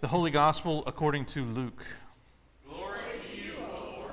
The 0.00 0.08
Holy 0.08 0.30
Gospel 0.30 0.82
according 0.86 1.26
to 1.26 1.44
Luke. 1.44 1.84
Glory 2.66 3.00
to 3.22 3.36
you, 3.36 3.52
O 3.58 3.98
Lord. 3.98 4.12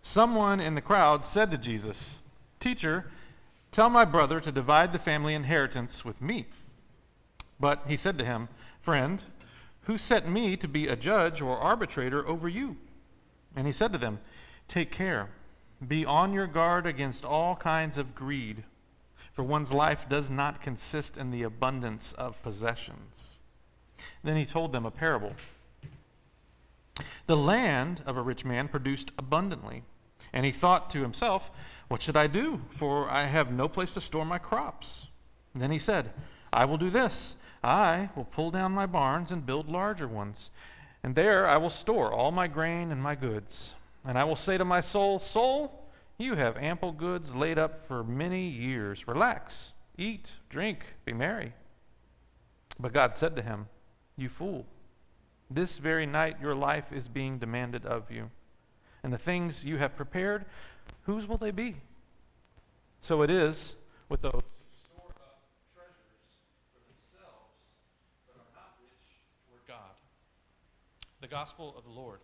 Someone 0.00 0.60
in 0.60 0.74
the 0.74 0.80
crowd 0.80 1.26
said 1.26 1.50
to 1.50 1.58
Jesus, 1.58 2.20
Teacher, 2.58 3.10
tell 3.70 3.90
my 3.90 4.06
brother 4.06 4.40
to 4.40 4.50
divide 4.50 4.94
the 4.94 4.98
family 4.98 5.34
inheritance 5.34 6.06
with 6.06 6.22
me. 6.22 6.46
But 7.60 7.82
he 7.86 7.98
said 7.98 8.16
to 8.16 8.24
him, 8.24 8.48
Friend, 8.80 9.22
who 9.82 9.98
set 9.98 10.26
me 10.26 10.56
to 10.56 10.66
be 10.66 10.88
a 10.88 10.96
judge 10.96 11.42
or 11.42 11.58
arbitrator 11.58 12.26
over 12.26 12.48
you? 12.48 12.78
And 13.54 13.66
he 13.66 13.74
said 13.74 13.92
to 13.92 13.98
them, 13.98 14.20
Take 14.68 14.90
care. 14.90 15.28
Be 15.86 16.06
on 16.06 16.32
your 16.32 16.46
guard 16.46 16.86
against 16.86 17.26
all 17.26 17.56
kinds 17.56 17.98
of 17.98 18.14
greed, 18.14 18.64
for 19.34 19.42
one's 19.42 19.70
life 19.70 20.08
does 20.08 20.30
not 20.30 20.62
consist 20.62 21.18
in 21.18 21.30
the 21.30 21.42
abundance 21.42 22.14
of 22.14 22.42
possessions. 22.42 23.36
Then 24.22 24.36
he 24.36 24.44
told 24.44 24.72
them 24.72 24.86
a 24.86 24.90
parable. 24.90 25.32
The 27.26 27.36
land 27.36 28.02
of 28.06 28.16
a 28.16 28.22
rich 28.22 28.44
man 28.44 28.68
produced 28.68 29.12
abundantly, 29.18 29.82
and 30.32 30.46
he 30.46 30.52
thought 30.52 30.90
to 30.90 31.02
himself, 31.02 31.50
What 31.88 32.02
should 32.02 32.16
I 32.16 32.26
do? 32.26 32.62
For 32.70 33.10
I 33.10 33.24
have 33.24 33.52
no 33.52 33.68
place 33.68 33.92
to 33.94 34.00
store 34.00 34.24
my 34.24 34.38
crops. 34.38 35.08
And 35.52 35.62
then 35.62 35.70
he 35.70 35.78
said, 35.78 36.12
I 36.52 36.64
will 36.64 36.78
do 36.78 36.90
this. 36.90 37.36
I 37.62 38.10
will 38.14 38.24
pull 38.24 38.50
down 38.50 38.72
my 38.72 38.86
barns 38.86 39.32
and 39.32 39.44
build 39.44 39.68
larger 39.68 40.06
ones, 40.06 40.50
and 41.02 41.14
there 41.14 41.46
I 41.46 41.56
will 41.56 41.70
store 41.70 42.12
all 42.12 42.30
my 42.30 42.46
grain 42.46 42.92
and 42.92 43.02
my 43.02 43.14
goods. 43.14 43.74
And 44.04 44.16
I 44.16 44.24
will 44.24 44.36
say 44.36 44.56
to 44.56 44.64
my 44.64 44.80
soul, 44.80 45.18
Soul, 45.18 45.82
you 46.18 46.36
have 46.36 46.56
ample 46.56 46.92
goods 46.92 47.34
laid 47.34 47.58
up 47.58 47.86
for 47.86 48.04
many 48.04 48.46
years. 48.48 49.08
Relax, 49.08 49.72
eat, 49.98 50.32
drink, 50.48 50.94
be 51.04 51.12
merry. 51.12 51.54
But 52.78 52.92
God 52.92 53.16
said 53.16 53.34
to 53.36 53.42
him, 53.42 53.66
You 54.16 54.28
fool, 54.28 54.64
this 55.50 55.78
very 55.78 56.06
night 56.06 56.36
your 56.40 56.54
life 56.54 56.92
is 56.92 57.08
being 57.08 57.38
demanded 57.38 57.84
of 57.84 58.10
you. 58.10 58.30
And 59.02 59.12
the 59.12 59.18
things 59.18 59.64
you 59.64 59.76
have 59.76 59.94
prepared, 59.94 60.46
whose 61.02 61.26
will 61.26 61.36
they 61.36 61.50
be? 61.50 61.76
So 63.02 63.22
it 63.22 63.30
is 63.30 63.74
with 64.08 64.22
those 64.22 64.32
who 64.32 64.40
store 64.40 65.10
up 65.10 65.42
treasures 65.74 66.32
for 66.72 66.80
themselves, 66.88 67.54
but 68.26 68.40
are 68.40 68.54
not 68.54 68.74
rich 68.80 69.20
toward 69.46 69.60
God. 69.68 69.94
The 71.20 71.28
Gospel 71.28 71.74
of 71.76 71.84
the 71.84 71.90
Lord. 71.90 72.20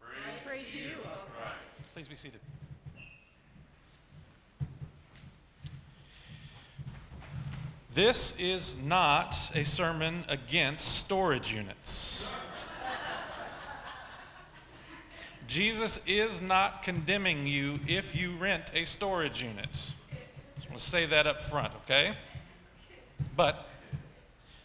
Praise, 0.00 0.42
Praise 0.44 0.70
to 0.70 0.78
you, 0.78 0.96
O 1.04 1.08
Christ. 1.34 1.94
Please 1.94 2.06
be 2.06 2.16
seated. 2.16 2.40
This 7.98 8.32
is 8.38 8.80
not 8.80 9.34
a 9.56 9.64
sermon 9.64 10.24
against 10.28 10.98
storage 10.98 11.52
units. 11.52 12.30
Jesus 15.48 16.00
is 16.06 16.40
not 16.40 16.84
condemning 16.84 17.44
you 17.44 17.80
if 17.88 18.14
you 18.14 18.36
rent 18.36 18.70
a 18.72 18.84
storage 18.84 19.42
unit. 19.42 19.72
Just 19.72 20.68
want 20.68 20.78
to 20.78 20.78
say 20.78 21.06
that 21.06 21.26
up 21.26 21.42
front, 21.42 21.72
okay? 21.82 22.16
But 23.34 23.68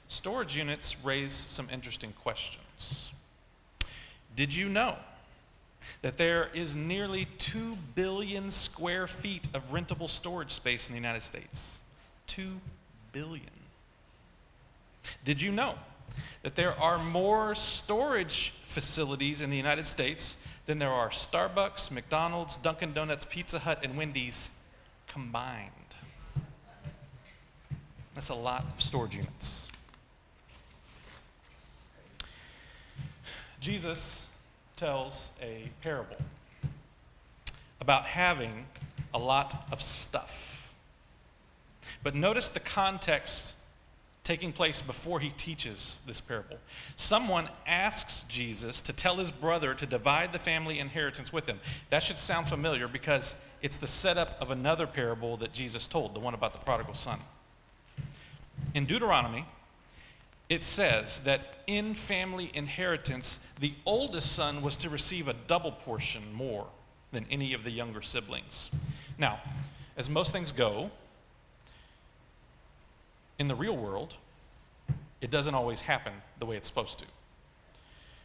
storage 0.07 0.55
units 0.55 1.03
raise 1.03 1.33
some 1.33 1.67
interesting 1.73 2.13
questions. 2.21 3.13
Did 4.35 4.53
you 4.53 4.69
know 4.69 4.95
that 6.03 6.17
there 6.17 6.51
is 6.53 6.75
nearly 6.75 7.25
2 7.39 7.79
billion 7.95 8.51
square 8.51 9.07
feet 9.07 9.47
of 9.55 9.71
rentable 9.71 10.07
storage 10.07 10.51
space 10.51 10.87
in 10.87 10.93
the 10.93 10.99
United 10.99 11.23
States? 11.23 11.79
2 12.27 12.59
billion. 13.13 13.47
Did 15.23 15.41
you 15.41 15.53
know 15.53 15.75
that 16.41 16.55
there 16.55 16.77
are 16.77 16.97
more 16.97 17.55
storage 17.55 18.49
facilities 18.65 19.41
in 19.41 19.49
the 19.49 19.55
United 19.55 19.87
States 19.87 20.35
than 20.65 20.79
there 20.79 20.91
are 20.91 21.09
Starbucks, 21.09 21.91
McDonald's, 21.91 22.57
Dunkin' 22.57 22.91
Donuts, 22.93 23.25
Pizza 23.29 23.59
Hut, 23.59 23.79
and 23.83 23.95
Wendy's 23.95 24.49
combined? 25.07 25.69
That's 28.13 28.29
a 28.29 28.35
lot 28.35 28.65
of 28.73 28.81
storage 28.81 29.15
units. 29.15 29.71
Jesus 33.59 34.29
tells 34.75 35.31
a 35.41 35.69
parable 35.81 36.17
about 37.79 38.05
having 38.05 38.65
a 39.13 39.19
lot 39.19 39.67
of 39.71 39.81
stuff. 39.81 40.52
But 42.03 42.15
notice 42.15 42.49
the 42.49 42.59
context 42.59 43.55
taking 44.23 44.53
place 44.53 44.81
before 44.81 45.19
he 45.19 45.29
teaches 45.31 45.99
this 46.07 46.21
parable. 46.21 46.57
Someone 46.95 47.49
asks 47.67 48.23
Jesus 48.29 48.81
to 48.81 48.93
tell 48.93 49.15
his 49.15 49.31
brother 49.31 49.73
to 49.73 49.85
divide 49.85 50.31
the 50.31 50.39
family 50.39 50.79
inheritance 50.79 51.33
with 51.33 51.45
him. 51.45 51.59
That 51.89 52.03
should 52.03 52.17
sound 52.17 52.47
familiar 52.47 52.87
because 52.87 53.43
it's 53.61 53.77
the 53.77 53.87
setup 53.87 54.41
of 54.41 54.49
another 54.49 54.87
parable 54.87 55.37
that 55.37 55.51
Jesus 55.51 55.87
told, 55.87 56.15
the 56.15 56.19
one 56.19 56.33
about 56.33 56.53
the 56.53 56.59
prodigal 56.59 56.93
son. 56.93 57.19
In 58.73 58.85
Deuteronomy, 58.85 59.45
it 60.49 60.63
says 60.63 61.19
that 61.21 61.55
in 61.67 61.93
family 61.93 62.49
inheritance, 62.53 63.47
the 63.59 63.73
oldest 63.85 64.31
son 64.31 64.61
was 64.61 64.77
to 64.77 64.89
receive 64.89 65.27
a 65.27 65.33
double 65.47 65.71
portion 65.71 66.33
more 66.33 66.67
than 67.11 67.25
any 67.29 67.53
of 67.53 67.63
the 67.63 67.71
younger 67.71 68.01
siblings. 68.01 68.69
Now, 69.17 69.39
as 69.97 70.09
most 70.09 70.31
things 70.31 70.51
go, 70.51 70.91
in 73.43 73.49
the 73.49 73.55
real 73.55 73.75
world, 73.75 74.15
it 75.19 75.29
doesn't 75.29 75.53
always 75.53 75.81
happen 75.81 76.13
the 76.39 76.45
way 76.45 76.55
it's 76.55 76.69
supposed 76.69 76.97
to. 76.99 77.05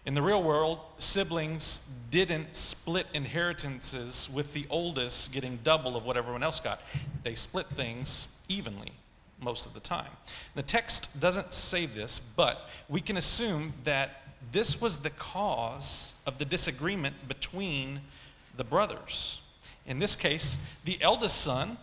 In 0.06 0.14
the 0.14 0.22
real 0.22 0.40
world, 0.40 0.78
siblings 0.98 1.90
didn't 2.12 2.54
split 2.54 3.08
inheritances 3.12 4.30
with 4.32 4.52
the 4.52 4.64
oldest 4.70 5.32
getting 5.32 5.58
double 5.64 5.96
of 5.96 6.04
what 6.04 6.16
everyone 6.16 6.44
else 6.44 6.60
got. 6.60 6.82
They 7.24 7.34
split 7.34 7.66
things 7.66 8.28
evenly 8.48 8.92
most 9.42 9.66
of 9.66 9.74
the 9.74 9.80
time. 9.80 10.12
The 10.54 10.62
text 10.62 11.18
doesn't 11.18 11.52
say 11.52 11.86
this, 11.86 12.20
but 12.20 12.70
we 12.88 13.00
can 13.00 13.16
assume 13.16 13.72
that 13.82 14.22
this 14.52 14.80
was 14.80 14.98
the 14.98 15.10
cause 15.10 16.14
of 16.26 16.38
the 16.38 16.44
disagreement 16.44 17.26
between 17.26 18.02
the 18.56 18.62
brothers. 18.62 19.40
In 19.84 19.98
this 19.98 20.14
case, 20.14 20.58
the 20.84 20.96
eldest 21.02 21.40
son 21.40 21.76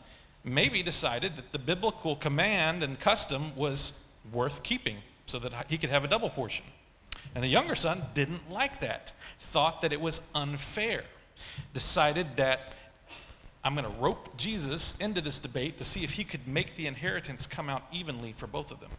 maybe 0.46 0.84
decided 0.84 1.36
that 1.36 1.52
the 1.52 1.60
biblical 1.60 2.16
command 2.16 2.84
and 2.84 3.00
custom 3.00 3.56
was 3.56 4.06
worth 4.32 4.64
keeping 4.64 4.98
so 5.26 5.40
that 5.40 5.70
he 5.70 5.78
could 5.78 5.90
have 5.90 6.04
a 6.04 6.08
double 6.08 6.30
portion. 6.30 6.66
And 7.34 7.44
the 7.44 7.48
younger 7.48 7.76
son 7.76 8.04
didn't 8.14 8.50
like 8.50 8.80
that, 8.82 9.12
thought 9.40 9.82
that 9.82 9.92
it 9.92 10.00
was 10.00 10.30
unfair, 10.36 11.04
decided 11.74 12.38
that 12.38 12.76
I'm 13.64 13.74
going 13.74 13.86
to 13.86 14.00
rope 14.00 14.38
Jesus 14.38 14.96
into 15.00 15.22
this 15.22 15.40
debate 15.40 15.80
to 15.80 15.84
see 15.84 16.04
if 16.04 16.12
he 16.12 16.24
could 16.24 16.48
make 16.48 16.76
the 16.76 16.86
inheritance 16.86 17.48
come 17.48 17.68
out 17.68 17.84
evenly 17.92 18.32
for 18.32 18.46
both 18.46 18.72
of 18.72 18.80
them. 18.80 18.92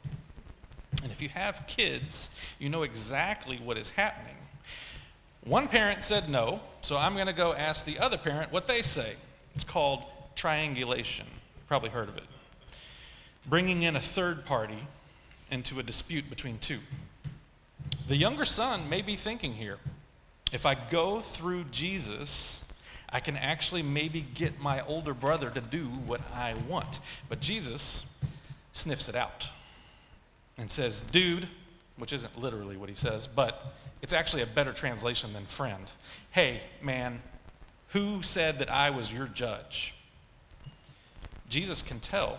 And 1.05 1.13
if 1.13 1.23
you 1.23 1.29
have 1.29 1.65
kids, 1.69 2.31
you 2.59 2.69
know 2.69 2.83
exactly 2.83 3.59
what 3.59 3.79
is 3.79 3.91
happening. 3.91 4.35
One 5.45 5.69
parent 5.69 6.03
said 6.03 6.29
no, 6.29 6.61
so 6.81 6.97
I'm 6.97 7.15
going 7.15 7.29
to 7.29 7.33
go 7.33 7.53
ask 7.55 7.87
the 7.87 8.01
other 8.01 8.19
parent 8.19 8.51
what 8.51 8.67
they 8.67 8.83
say. 8.83 9.15
It's 9.55 9.63
called 9.63 10.05
triangulation. 10.37 11.27
Probably 11.67 11.91
heard 11.91 12.09
of 12.09 12.17
it. 12.17 12.25
Bringing 13.47 13.83
in 13.83 13.97
a 13.97 14.01
third 14.01 14.45
party 14.45 14.87
into 15.51 15.81
a 15.81 15.83
dispute 15.83 16.31
between 16.31 16.59
two. 16.59 16.79
The 18.07 18.17
younger 18.17 18.45
son 18.45 18.89
may 18.89 19.03
be 19.03 19.17
thinking 19.17 19.55
here 19.55 19.79
if 20.53 20.65
I 20.65 20.75
go 20.75 21.19
through 21.19 21.65
Jesus, 21.65 22.65
I 23.09 23.21
can 23.21 23.37
actually 23.37 23.83
maybe 23.83 24.25
get 24.35 24.61
my 24.61 24.81
older 24.83 25.13
brother 25.13 25.51
to 25.51 25.61
do 25.61 25.87
what 25.87 26.21
I 26.33 26.55
want. 26.69 27.01
But 27.29 27.41
Jesus 27.41 28.17
sniffs 28.73 29.09
it 29.09 29.17
out 29.17 29.49
and 30.57 30.71
says, 30.71 31.01
Dude, 31.01 31.49
which 31.97 32.13
isn't 32.13 32.39
literally 32.39 32.77
what 32.77 32.89
he 32.89 32.95
says, 32.95 33.27
but 33.27 33.75
it's 34.03 34.13
actually 34.13 34.43
a 34.43 34.47
better 34.47 34.73
translation 34.73 35.33
than 35.33 35.47
friend. 35.47 35.91
Hey, 36.31 36.61
man, 36.81 37.21
who 37.89 38.23
said 38.23 38.61
that 38.61 38.71
I 38.71 38.91
was 38.91 39.13
your 39.13 39.27
judge? 39.27 39.96
Jesus 41.49 41.83
can 41.83 42.01
tell 42.01 42.39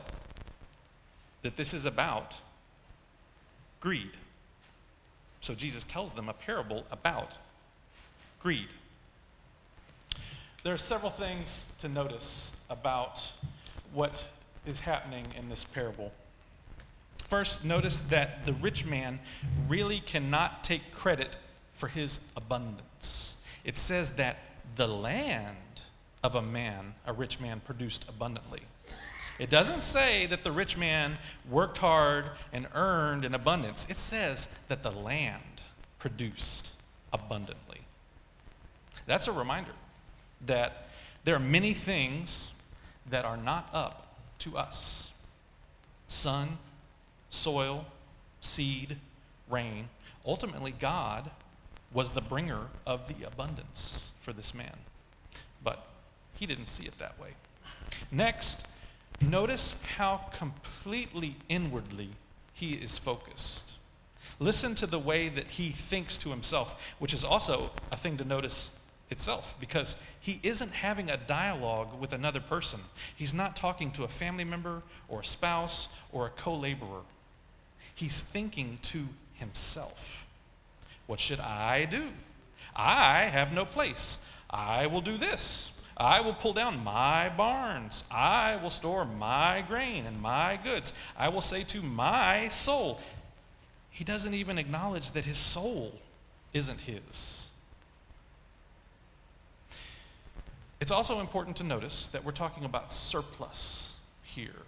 that 1.42 1.56
this 1.56 1.74
is 1.74 1.86
about 1.86 2.38
greed. 3.80 4.18
So 5.42 5.54
Jesus 5.54 5.83
tells 5.83 6.13
them 6.13 6.27
a 6.30 6.33
parable 6.33 6.86
about 6.92 7.36
greed. 8.39 8.68
There 10.63 10.74
are 10.74 10.77
several 10.77 11.12
things 11.12 11.71
to 11.80 11.88
notice 11.88 12.56
about 12.69 13.31
what 13.94 14.27
is 14.65 14.81
happening 14.81 15.25
in 15.38 15.48
this 15.48 15.63
parable. 15.63 16.12
First, 17.30 17.63
notice 17.63 18.01
that 18.01 18.45
the 18.45 18.53
rich 18.53 18.86
man 18.86 19.19
really 19.68 20.00
cannot 20.00 20.63
take 20.63 20.94
credit 20.94 21.38
for 21.74 21.88
his 21.88 22.19
abundance. 22.36 23.38
It 23.63 23.77
says 23.77 24.12
that 24.13 24.38
the 24.75 24.88
land 24.88 25.56
of 26.24 26.36
a 26.36 26.42
man, 26.42 26.95
a 27.06 27.13
rich 27.13 27.39
man, 27.39 27.62
produced 27.62 28.07
abundantly. 28.10 28.62
It 29.39 29.50
doesn't 29.50 29.84
say 29.84 30.25
that 30.28 30.44
the 30.44 30.51
rich 30.51 30.78
man 30.78 31.18
worked 31.50 31.78
hard 31.78 32.25
and 32.51 32.68
earned 32.74 33.24
in 33.24 33.36
abundance. 33.36 33.89
It 33.89 33.98
says 33.98 34.48
that 34.68 34.84
the 34.84 34.92
land 34.92 35.42
produced 36.00 36.72
abundantly. 37.13 37.81
That's 39.06 39.28
a 39.28 39.31
reminder 39.31 39.72
that 40.45 40.89
there 41.24 41.36
are 41.36 41.39
many 41.39 41.74
things 41.74 42.54
that 43.10 43.25
are 43.25 43.38
not 43.38 43.69
up 43.74 44.16
to 44.39 44.57
us 44.57 45.12
sun, 46.07 46.57
soil, 47.30 47.86
seed, 48.39 48.98
rain. 49.50 49.89
Ultimately, 50.25 50.74
God 50.78 51.30
was 51.94 52.12
the 52.12 52.22
bringer 52.22 52.68
of 52.86 53.07
the 53.07 53.25
abundance 53.25 54.12
for 54.22 54.34
this 54.34 54.54
man. 54.54 54.75
But 55.63 55.86
he 56.36 56.45
didn't 56.45 56.68
see 56.68 56.86
it 56.86 56.98
that 57.00 57.19
way. 57.19 57.30
Next, 58.12 58.68
notice 59.21 59.81
how 59.97 60.17
completely 60.33 61.35
inwardly 61.49 62.09
he 62.53 62.73
is 62.73 62.97
focused. 62.97 63.73
Listen 64.39 64.75
to 64.75 64.85
the 64.85 64.99
way 64.99 65.29
that 65.29 65.47
he 65.47 65.69
thinks 65.69 66.17
to 66.19 66.29
himself, 66.29 66.95
which 66.99 67.13
is 67.13 67.23
also 67.23 67.71
a 67.91 67.95
thing 67.95 68.17
to 68.17 68.25
notice 68.25 68.77
itself 69.09 69.55
because 69.59 70.01
he 70.19 70.39
isn't 70.43 70.71
having 70.71 71.09
a 71.09 71.17
dialogue 71.17 71.99
with 71.99 72.13
another 72.13 72.39
person. 72.39 72.79
He's 73.15 73.33
not 73.33 73.55
talking 73.55 73.91
to 73.91 74.03
a 74.03 74.07
family 74.07 74.43
member 74.43 74.83
or 75.07 75.21
a 75.21 75.25
spouse 75.25 75.87
or 76.11 76.27
a 76.27 76.29
co 76.29 76.55
laborer. 76.55 77.01
He's 77.95 78.21
thinking 78.21 78.77
to 78.83 79.07
himself. 79.33 80.27
What 81.07 81.19
should 81.19 81.39
I 81.39 81.85
do? 81.85 82.03
I 82.75 83.23
have 83.23 83.53
no 83.53 83.65
place. 83.65 84.23
I 84.49 84.87
will 84.87 85.01
do 85.01 85.17
this. 85.17 85.71
I 85.99 86.21
will 86.21 86.33
pull 86.33 86.53
down 86.53 86.83
my 86.83 87.29
barns. 87.35 88.03
I 88.11 88.57
will 88.61 88.69
store 88.69 89.03
my 89.03 89.63
grain 89.67 90.05
and 90.05 90.21
my 90.21 90.59
goods. 90.63 90.94
I 91.17 91.29
will 91.29 91.41
say 91.41 91.63
to 91.63 91.81
my 91.81 92.49
soul, 92.49 92.99
he 93.89 94.03
doesn't 94.03 94.35
even 94.35 94.59
acknowledge 94.59 95.11
that 95.11 95.25
his 95.25 95.38
soul 95.38 95.99
isn't 96.53 96.81
his. 96.81 97.49
It's 100.79 100.91
also 100.91 101.19
important 101.19 101.57
to 101.57 101.63
notice 101.63 102.07
that 102.09 102.23
we're 102.23 102.31
talking 102.31 102.63
about 102.63 102.91
surplus 102.91 103.97
here. 104.21 104.61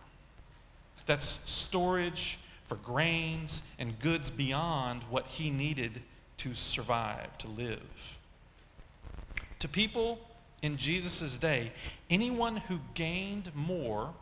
That's 1.05 1.27
storage 1.27 2.39
for 2.65 2.75
grains 2.75 3.61
and 3.77 3.99
goods 3.99 4.31
beyond 4.31 5.03
what 5.11 5.27
he 5.27 5.51
needed 5.51 6.01
to 6.37 6.55
survive, 6.55 7.37
to 7.39 7.47
live. 7.47 8.17
To 9.59 9.67
people 9.67 10.19
in 10.61 10.77
Jesus' 10.77 11.38
day, 11.38 11.71
anyone 12.09 12.57
who 12.57 12.79
gained 12.94 13.51
more 13.56 14.13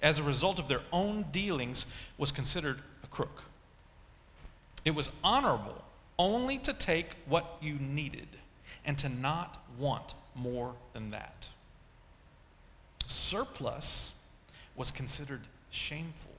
as 0.00 0.18
a 0.18 0.22
result 0.22 0.58
of 0.58 0.68
their 0.68 0.80
own 0.92 1.26
dealings 1.32 1.86
was 2.18 2.32
considered 2.32 2.80
a 3.04 3.06
crook. 3.08 3.44
It 4.84 4.94
was 4.94 5.10
honorable 5.22 5.84
only 6.18 6.58
to 6.58 6.72
take 6.72 7.06
what 7.26 7.56
you 7.60 7.74
needed 7.74 8.28
and 8.84 8.98
to 8.98 9.08
not 9.08 9.62
want 9.78 10.14
more 10.34 10.74
than 10.92 11.10
that. 11.10 11.48
Surplus 13.06 14.14
was 14.74 14.90
considered 14.90 15.42
shameful, 15.70 16.32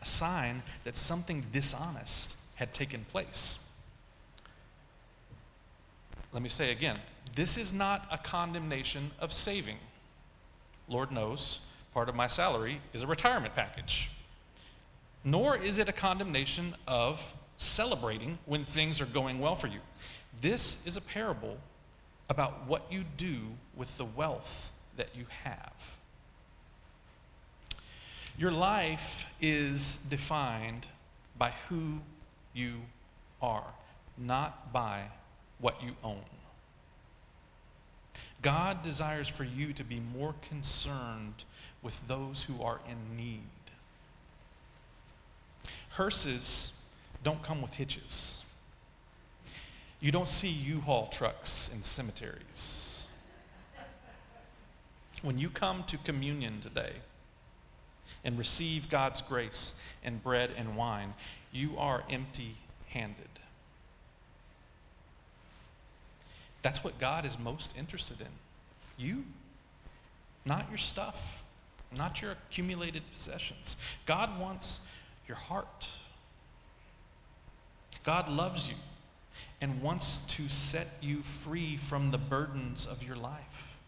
a 0.00 0.04
sign 0.04 0.62
that 0.84 0.96
something 0.96 1.44
dishonest 1.52 2.36
had 2.56 2.74
taken 2.74 3.04
place. 3.10 3.58
Let 6.32 6.42
me 6.42 6.48
say 6.48 6.72
again 6.72 6.98
this 7.34 7.58
is 7.58 7.72
not 7.72 8.06
a 8.10 8.18
condemnation 8.18 9.10
of 9.20 9.32
saving. 9.32 9.76
Lord 10.88 11.10
knows, 11.12 11.60
part 11.92 12.08
of 12.08 12.14
my 12.14 12.28
salary 12.28 12.80
is 12.92 13.02
a 13.02 13.06
retirement 13.06 13.54
package. 13.54 14.10
Nor 15.24 15.56
is 15.56 15.78
it 15.78 15.88
a 15.88 15.92
condemnation 15.92 16.74
of 16.86 17.34
celebrating 17.58 18.38
when 18.46 18.64
things 18.64 19.00
are 19.00 19.06
going 19.06 19.38
well 19.40 19.56
for 19.56 19.66
you. 19.66 19.80
This 20.40 20.86
is 20.86 20.96
a 20.96 21.00
parable 21.00 21.56
about 22.28 22.66
what 22.66 22.86
you 22.90 23.04
do 23.16 23.40
with 23.74 23.96
the 23.98 24.04
wealth 24.04 24.72
that 24.96 25.08
you 25.14 25.26
have. 25.44 25.96
Your 28.38 28.52
life 28.52 29.34
is 29.40 29.98
defined 30.10 30.86
by 31.38 31.52
who 31.68 32.00
you 32.52 32.82
are, 33.40 33.66
not 34.18 34.72
by 34.72 35.02
what 35.58 35.82
you 35.82 35.96
own. 36.04 36.22
God 38.42 38.82
desires 38.82 39.28
for 39.28 39.44
you 39.44 39.72
to 39.72 39.84
be 39.84 40.00
more 40.16 40.34
concerned 40.48 41.44
with 41.82 42.06
those 42.06 42.42
who 42.42 42.62
are 42.62 42.80
in 42.88 43.16
need. 43.16 43.40
Hearses 45.90 46.78
don't 47.24 47.42
come 47.42 47.62
with 47.62 47.72
hitches. 47.72 48.44
You 50.00 50.12
don't 50.12 50.28
see 50.28 50.48
U 50.48 50.80
Haul 50.80 51.08
trucks 51.08 51.70
in 51.74 51.82
cemeteries. 51.82 53.06
When 55.22 55.38
you 55.38 55.48
come 55.48 55.82
to 55.84 55.96
communion 55.98 56.60
today 56.60 56.92
and 58.22 58.38
receive 58.38 58.90
God's 58.90 59.22
grace 59.22 59.80
and 60.04 60.22
bread 60.22 60.50
and 60.56 60.76
wine, 60.76 61.14
you 61.50 61.78
are 61.78 62.04
empty 62.10 62.56
handed. 62.90 63.26
That's 66.66 66.82
what 66.82 66.98
God 66.98 67.24
is 67.24 67.38
most 67.38 67.78
interested 67.78 68.20
in. 68.20 68.26
You, 68.98 69.22
not 70.44 70.68
your 70.68 70.78
stuff, 70.78 71.44
not 71.96 72.20
your 72.20 72.32
accumulated 72.32 73.04
possessions. 73.14 73.76
God 74.04 74.40
wants 74.40 74.80
your 75.28 75.36
heart. 75.36 75.88
God 78.02 78.28
loves 78.28 78.68
you 78.68 78.74
and 79.60 79.80
wants 79.80 80.26
to 80.34 80.48
set 80.48 80.88
you 81.00 81.18
free 81.18 81.76
from 81.76 82.10
the 82.10 82.18
burdens 82.18 82.84
of 82.84 83.06
your 83.06 83.14
life. 83.14 83.78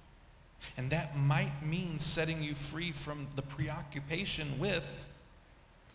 And 0.76 0.90
that 0.90 1.18
might 1.18 1.66
mean 1.66 1.98
setting 1.98 2.44
you 2.44 2.54
free 2.54 2.92
from 2.92 3.26
the 3.34 3.42
preoccupation 3.42 4.56
with 4.60 5.04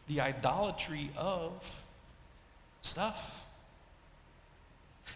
the 0.10 0.20
idolatry 0.20 1.12
of 1.16 1.82
stuff. 2.82 3.46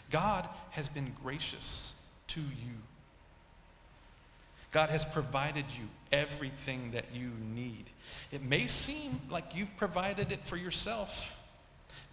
God 0.10 0.48
has 0.72 0.90
been 0.90 1.14
gracious 1.24 2.02
to 2.28 2.40
you. 2.40 2.76
God 4.72 4.90
has 4.90 5.06
provided 5.06 5.66
you 5.70 5.86
everything 6.12 6.92
that 6.92 7.06
you 7.14 7.32
need. 7.56 7.86
It 8.32 8.44
may 8.44 8.68
seem 8.68 9.20
like 9.30 9.56
you've 9.56 9.76
provided 9.78 10.32
it 10.32 10.42
for 10.44 10.58
yourself, 10.58 11.42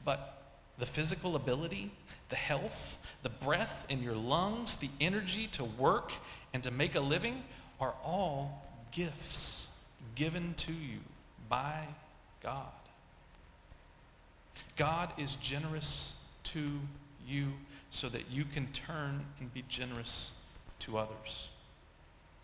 but 0.04 0.42
the 0.78 0.86
physical 0.86 1.36
ability, 1.36 1.90
the 2.30 2.36
health, 2.36 2.98
the 3.22 3.28
breath 3.28 3.86
in 3.88 4.02
your 4.02 4.14
lungs, 4.14 4.76
the 4.76 4.90
energy 5.00 5.46
to 5.48 5.64
work 5.64 6.12
and 6.52 6.62
to 6.62 6.70
make 6.70 6.94
a 6.94 7.00
living 7.00 7.42
are 7.80 7.94
all 8.04 8.64
gifts 8.92 9.68
given 10.14 10.54
to 10.54 10.72
you 10.72 11.00
by 11.48 11.84
God. 12.42 12.66
God 14.76 15.12
is 15.18 15.36
generous 15.36 16.22
to 16.44 16.80
you 17.26 17.52
so 17.94 18.08
that 18.08 18.24
you 18.28 18.44
can 18.44 18.66
turn 18.72 19.24
and 19.38 19.54
be 19.54 19.62
generous 19.68 20.36
to 20.80 20.98
others. 20.98 21.48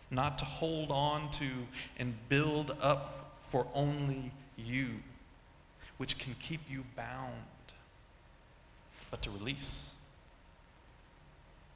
Not 0.09 0.37
to 0.37 0.45
hold 0.45 0.91
on 0.91 1.29
to 1.31 1.45
and 1.99 2.15
build 2.29 2.73
up 2.81 3.35
for 3.49 3.67
only 3.73 4.31
you, 4.55 4.87
which 5.97 6.17
can 6.17 6.35
keep 6.39 6.61
you 6.69 6.85
bound, 6.95 7.33
but 9.11 9.21
to 9.23 9.29
release, 9.29 9.91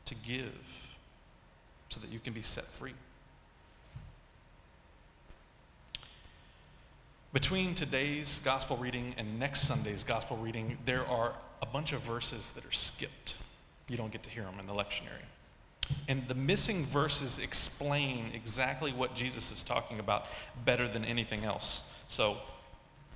to 0.05 0.15
give, 0.15 0.95
so 1.89 1.99
that 1.99 2.09
you 2.09 2.19
can 2.19 2.31
be 2.31 2.41
set 2.41 2.63
free. 2.63 2.93
Between 7.33 7.75
today's 7.75 8.39
gospel 8.39 8.77
reading 8.77 9.13
and 9.17 9.37
next 9.37 9.63
Sunday's 9.63 10.05
gospel 10.05 10.37
reading, 10.37 10.77
there 10.85 11.05
are 11.07 11.33
a 11.61 11.65
bunch 11.65 11.91
of 11.91 11.99
verses 11.99 12.51
that 12.51 12.65
are 12.65 12.71
skipped. 12.71 13.35
You 13.89 13.97
don't 13.97 14.11
get 14.11 14.23
to 14.23 14.29
hear 14.29 14.43
them 14.43 14.55
in 14.59 14.65
the 14.65 14.73
lectionary. 14.73 15.25
And 16.07 16.27
the 16.27 16.35
missing 16.35 16.83
verses 16.85 17.39
explain 17.39 18.31
exactly 18.33 18.91
what 18.91 19.13
Jesus 19.13 19.51
is 19.51 19.63
talking 19.63 19.99
about 19.99 20.25
better 20.65 20.87
than 20.87 21.05
anything 21.05 21.43
else. 21.43 21.93
So 22.07 22.37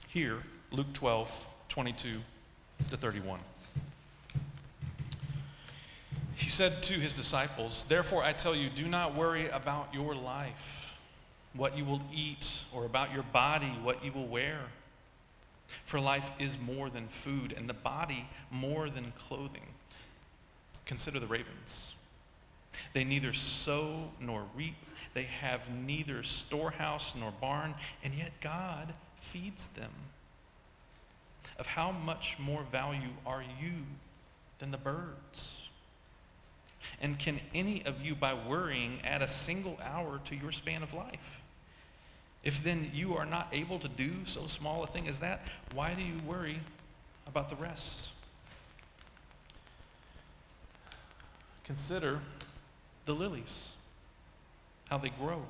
here, 0.08 0.44
Luke 0.72 0.94
12, 0.94 1.48
22 1.70 2.20
to 2.90 2.98
31. 2.98 3.40
He 6.36 6.50
said 6.50 6.82
to 6.84 6.94
his 6.94 7.16
disciples, 7.16 7.84
Therefore 7.86 8.24
I 8.24 8.32
tell 8.32 8.56
you, 8.56 8.70
do 8.70 8.88
not 8.88 9.16
worry 9.16 9.50
about 9.50 9.94
your 9.94 10.16
life, 10.16 10.98
what 11.54 11.76
you 11.78 11.84
will 11.84 12.02
eat, 12.14 12.64
or 12.72 12.86
about 12.86 13.14
your 13.14 13.24
body, 13.24 13.72
what 13.84 14.06
you 14.06 14.12
will 14.12 14.28
wear. 14.28 14.60
For 15.86 16.00
life 16.00 16.32
is 16.40 16.58
more 16.60 16.90
than 16.90 17.08
food, 17.08 17.54
and 17.56 17.68
the 17.68 17.74
body 17.74 18.28
more 18.50 18.90
than 18.90 19.12
clothing. 19.18 19.68
Consider 20.90 21.20
the 21.20 21.28
ravens. 21.28 21.94
They 22.94 23.04
neither 23.04 23.32
sow 23.32 24.10
nor 24.20 24.46
reap. 24.56 24.74
They 25.14 25.26
have 25.26 25.70
neither 25.70 26.24
storehouse 26.24 27.14
nor 27.16 27.30
barn, 27.30 27.76
and 28.04 28.12
yet 28.16 28.32
God 28.42 28.96
feeds 29.20 29.68
them. 29.68 29.92
Of 31.60 31.68
how 31.68 31.92
much 31.92 32.40
more 32.40 32.64
value 32.72 33.12
are 33.24 33.44
you 33.62 33.84
than 34.58 34.72
the 34.72 34.80
birds? 34.80 35.62
And 37.00 37.20
can 37.20 37.40
any 37.54 37.86
of 37.86 38.04
you, 38.04 38.16
by 38.16 38.34
worrying, 38.34 38.98
add 39.04 39.22
a 39.22 39.28
single 39.28 39.78
hour 39.84 40.20
to 40.24 40.36
your 40.36 40.52
span 40.52 40.82
of 40.82 40.96
life? 40.96 41.40
If 42.44 42.64
then 42.64 42.90
you 42.96 43.16
are 43.16 43.28
not 43.28 43.50
able 43.52 43.78
to 43.78 43.88
do 43.88 44.26
so 44.26 44.48
small 44.48 44.84
a 44.84 44.88
thing 44.88 45.08
as 45.08 45.20
that, 45.20 45.50
why 45.76 45.94
do 45.94 46.02
you 46.02 46.16
worry 46.26 46.60
about 47.28 47.52
the 47.52 47.58
rest? 47.58 48.12
Consider 51.70 52.20
the 53.06 53.14
lilies, 53.14 53.76
how 54.90 54.98
they 54.98 55.10
grow. 55.10 55.44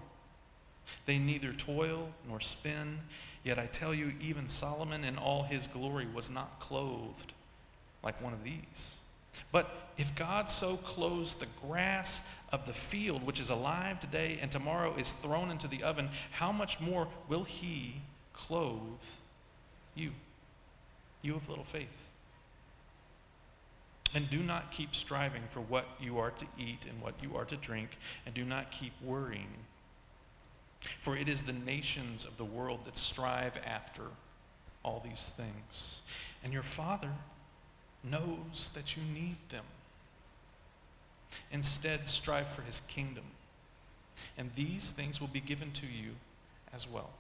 They 1.06 1.18
neither 1.18 1.54
toil 1.54 2.10
nor 2.28 2.42
spin, 2.42 3.00
yet 3.46 3.58
I 3.58 3.68
tell 3.68 3.94
you, 3.94 4.12
even 4.20 4.50
Solomon 4.50 5.06
in 5.06 5.18
all 5.18 5.44
his 5.44 5.66
glory 5.68 6.08
was 6.14 6.30
not 6.30 6.60
clothed 6.60 7.32
like 8.04 8.22
one 8.22 8.34
of 8.34 8.44
these. 8.44 8.98
But 9.54 9.74
if 9.98 10.14
God 10.14 10.50
so 10.50 10.76
clothes 10.76 11.36
the 11.36 11.48
grass 11.66 12.30
of 12.52 12.66
the 12.66 12.74
field, 12.74 13.26
which 13.26 13.40
is 13.40 13.50
alive 13.50 14.02
today 14.02 14.40
and 14.42 14.52
tomorrow 14.52 14.94
is 14.98 15.14
thrown 15.14 15.50
into 15.50 15.70
the 15.70 15.84
oven, 15.84 16.10
how 16.32 16.52
much 16.52 16.82
more 16.82 17.08
will 17.30 17.46
He 17.46 17.96
clothe 18.34 18.82
you, 19.96 20.12
you 21.22 21.36
of 21.38 21.48
little 21.48 21.64
faith? 21.64 22.09
And 24.14 24.30
do 24.30 24.40
not 24.40 24.72
keep 24.72 24.96
striving 24.96 25.44
for 25.52 25.60
what 25.60 25.86
you 26.00 26.18
are 26.18 26.32
to 26.32 26.46
eat 26.58 26.86
and 26.90 27.02
what 27.02 27.14
you 27.22 27.38
are 27.38 27.46
to 27.46 27.56
drink, 27.56 27.98
and 28.26 28.34
do 28.34 28.44
not 28.44 28.72
keep 28.72 28.94
worrying. 29.04 29.54
For 31.00 31.16
it 31.16 31.28
is 31.28 31.44
the 31.44 31.54
nations 31.54 32.26
of 32.26 32.38
the 32.38 32.46
world 32.46 32.86
that 32.86 32.98
strive 32.98 33.60
after 33.66 34.04
all 34.84 35.02
these 35.06 35.32
things. 35.36 36.02
And 36.44 36.54
your 36.54 36.64
Father 36.64 37.12
knows 38.04 38.72
that 38.74 38.96
you 38.96 39.04
need 39.14 39.38
them. 39.50 39.66
Instead, 41.52 42.08
strive 42.08 42.48
for 42.48 42.64
his 42.64 42.82
kingdom, 42.88 43.26
and 44.38 44.50
these 44.56 44.90
things 44.90 45.22
will 45.22 45.28
be 45.28 45.40
given 45.40 45.72
to 45.72 45.86
you 45.86 46.12
as 46.74 46.90
well. 46.90 47.12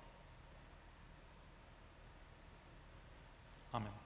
Amen. 3.73 3.98